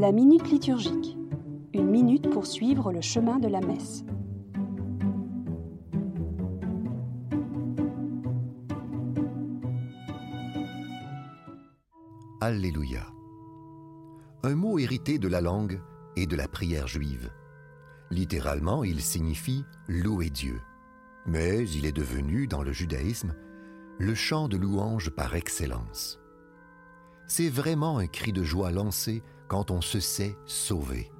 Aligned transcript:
La 0.00 0.12
minute 0.12 0.50
liturgique. 0.50 1.18
Une 1.74 1.90
minute 1.90 2.30
pour 2.30 2.46
suivre 2.46 2.90
le 2.90 3.02
chemin 3.02 3.38
de 3.38 3.48
la 3.48 3.60
messe. 3.60 4.02
Alléluia. 12.40 13.06
Un 14.42 14.54
mot 14.54 14.78
hérité 14.78 15.18
de 15.18 15.28
la 15.28 15.42
langue 15.42 15.82
et 16.16 16.26
de 16.26 16.34
la 16.34 16.48
prière 16.48 16.86
juive. 16.86 17.30
Littéralement, 18.10 18.84
il 18.84 19.02
signifie 19.02 19.66
louer 19.86 20.30
Dieu. 20.30 20.62
Mais 21.26 21.68
il 21.68 21.84
est 21.84 21.92
devenu, 21.92 22.46
dans 22.46 22.62
le 22.62 22.72
judaïsme, 22.72 23.34
le 23.98 24.14
chant 24.14 24.48
de 24.48 24.56
louange 24.56 25.10
par 25.10 25.34
excellence. 25.34 26.18
C'est 27.26 27.50
vraiment 27.50 27.98
un 27.98 28.06
cri 28.06 28.32
de 28.32 28.44
joie 28.44 28.70
lancé 28.70 29.22
quand 29.50 29.72
on 29.72 29.80
se 29.80 29.98
sait 29.98 30.38
sauvé. 30.46 31.10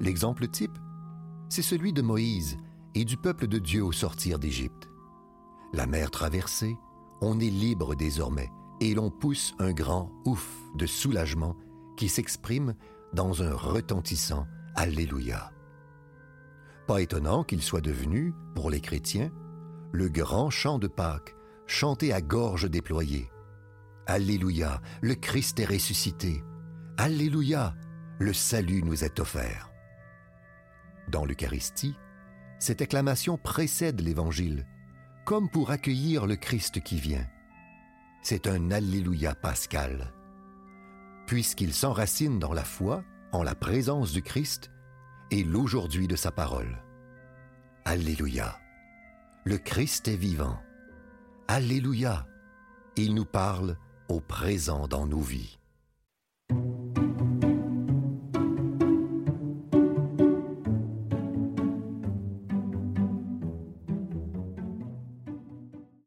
L'exemple 0.00 0.48
type, 0.48 0.78
c'est 1.48 1.62
celui 1.62 1.94
de 1.94 2.02
Moïse 2.02 2.58
et 2.94 3.06
du 3.06 3.16
peuple 3.16 3.46
de 3.46 3.58
Dieu 3.58 3.82
au 3.82 3.90
sortir 3.90 4.38
d'Égypte. 4.38 4.90
La 5.72 5.86
mer 5.86 6.10
traversée, 6.10 6.76
on 7.22 7.40
est 7.40 7.48
libre 7.50 7.94
désormais 7.94 8.50
et 8.80 8.92
l'on 8.94 9.10
pousse 9.10 9.54
un 9.58 9.72
grand 9.72 10.12
ouf 10.26 10.54
de 10.74 10.84
soulagement 10.84 11.56
qui 11.96 12.10
s'exprime 12.10 12.74
dans 13.14 13.42
un 13.42 13.54
retentissant 13.54 14.46
Alléluia. 14.76 15.50
Pas 16.86 17.00
étonnant 17.00 17.44
qu'il 17.44 17.62
soit 17.62 17.80
devenu, 17.80 18.34
pour 18.54 18.70
les 18.70 18.80
chrétiens, 18.80 19.30
le 19.92 20.10
grand 20.10 20.50
chant 20.50 20.78
de 20.78 20.86
Pâques, 20.86 21.34
chanté 21.66 22.12
à 22.12 22.20
gorge 22.20 22.68
déployée. 22.68 23.30
Alléluia, 24.06 24.82
le 25.00 25.14
Christ 25.14 25.58
est 25.60 25.64
ressuscité. 25.64 26.42
Alléluia, 27.00 27.76
le 28.18 28.32
salut 28.32 28.82
nous 28.82 29.04
est 29.04 29.20
offert. 29.20 29.70
Dans 31.06 31.24
l'Eucharistie, 31.24 31.94
cette 32.58 32.82
acclamation 32.82 33.38
précède 33.38 34.00
l'Évangile, 34.00 34.66
comme 35.24 35.48
pour 35.48 35.70
accueillir 35.70 36.26
le 36.26 36.34
Christ 36.34 36.82
qui 36.82 36.98
vient. 36.98 37.24
C'est 38.20 38.48
un 38.48 38.72
Alléluia 38.72 39.36
pascal. 39.36 40.12
Puisqu'il 41.28 41.72
s'enracine 41.72 42.40
dans 42.40 42.52
la 42.52 42.64
foi, 42.64 43.04
en 43.30 43.44
la 43.44 43.54
présence 43.54 44.10
du 44.10 44.20
Christ 44.20 44.72
et 45.30 45.44
l'aujourd'hui 45.44 46.08
de 46.08 46.16
sa 46.16 46.32
parole. 46.32 46.82
Alléluia. 47.84 48.58
Le 49.44 49.56
Christ 49.56 50.08
est 50.08 50.16
vivant. 50.16 50.58
Alléluia. 51.46 52.26
Il 52.96 53.14
nous 53.14 53.24
parle 53.24 53.76
au 54.08 54.20
présent 54.20 54.88
dans 54.88 55.06
nos 55.06 55.20
vies. 55.20 55.58